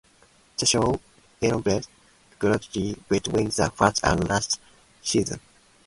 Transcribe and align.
The 0.57 0.65
show 0.65 0.99
evolved 1.41 1.85
greatly 2.39 2.95
between 3.07 3.49
the 3.49 3.71
first 3.75 4.03
and 4.03 4.27
last 4.27 4.59
season. 5.03 5.39